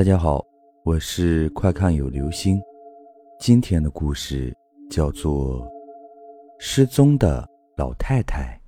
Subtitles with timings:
[0.00, 0.42] 大家好，
[0.82, 2.58] 我是快看有流星。
[3.38, 4.50] 今天的故事
[4.88, 5.60] 叫做
[6.58, 7.46] 《失踪的
[7.76, 8.58] 老太太》。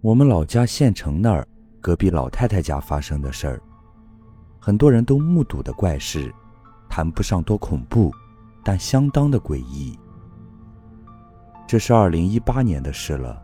[0.00, 1.46] 我们老家县城那儿
[1.80, 3.62] 隔壁老太太家发生的事儿，
[4.58, 6.34] 很多人都目睹的怪事，
[6.90, 8.10] 谈不上多恐怖，
[8.64, 9.96] 但相当的诡异。
[11.68, 13.40] 这是二零一八年的事了，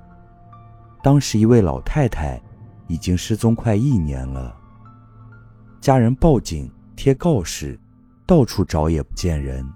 [1.01, 2.43] 当时一位老太太。
[2.93, 4.55] 已经失踪快一年了。
[5.81, 7.81] 家人报警贴告示，
[8.27, 9.67] 到处找也不见人。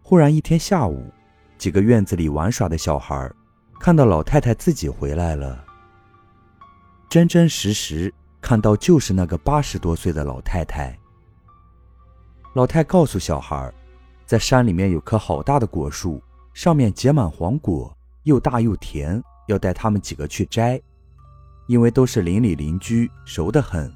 [0.00, 1.12] 忽然一天下午，
[1.58, 3.28] 几个院子里玩耍的小孩
[3.80, 5.64] 看到老太太自己回来了。
[7.08, 10.96] 真真实实看到就是那个八十多岁的老太太。
[12.54, 13.72] 老太告诉小孩，
[14.24, 16.22] 在山里面有棵好大的果树，
[16.54, 17.92] 上面结满黄果，
[18.22, 20.80] 又大又甜，要带他们几个去摘。
[21.66, 23.92] 因为都是邻里邻居，熟得很，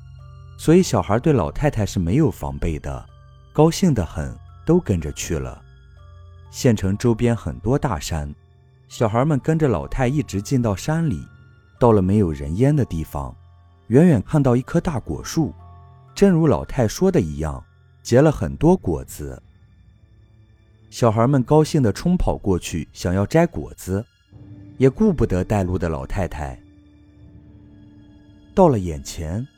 [0.58, 3.06] 所以小孩对老太太是没有防备的，
[3.52, 5.62] 高兴得很，都跟着去了。
[6.50, 8.34] 县城周边很多大山，
[8.88, 11.24] 小孩们跟着老太一直进到山里，
[11.78, 13.34] 到了没有人烟的地方，
[13.86, 15.54] 远远看到一棵大果树，
[16.12, 17.64] 正如老太说的一样，
[18.02, 19.40] 结了很多果子。
[20.90, 24.04] 小孩们高兴地冲跑过去，想要摘果子，
[24.76, 26.60] 也顾不得带路的老太太。
[28.60, 29.48] 到了眼前，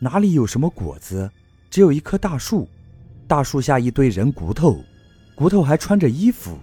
[0.00, 1.30] 哪里有什么果子？
[1.70, 2.68] 只有一棵大树，
[3.28, 4.82] 大树下一堆人骨头，
[5.36, 6.58] 骨头还穿着衣服。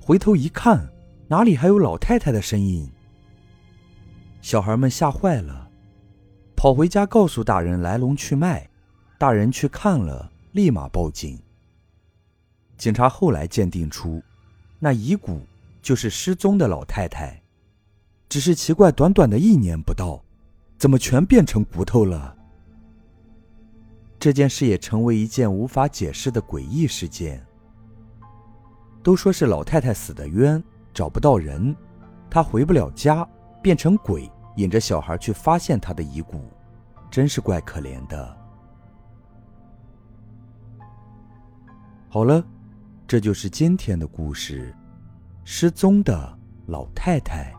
[0.00, 0.84] 回头一看，
[1.28, 2.90] 哪里还有老太太的身影？
[4.42, 5.70] 小孩们吓坏了，
[6.56, 8.68] 跑回家告诉大人来龙去脉。
[9.16, 11.38] 大人去看了，立马报警。
[12.76, 14.20] 警察后来鉴定出，
[14.80, 15.46] 那遗骨
[15.80, 17.40] 就是失踪的老太太。
[18.28, 20.20] 只是奇怪，短短的一年不到。
[20.80, 22.34] 怎么全变成骨头了？
[24.18, 27.46] 这件事也成为一件无法解释的诡异事件。
[29.02, 30.62] 都说是老太太死的冤，
[30.94, 31.76] 找不到人，
[32.30, 33.28] 她回不了家，
[33.62, 36.44] 变成鬼，引着小孩去发现她的遗骨，
[37.10, 38.36] 真是怪可怜的。
[42.08, 42.42] 好了，
[43.06, 44.74] 这就是今天的故事，
[45.44, 46.38] 失踪的
[46.68, 47.54] 老太太。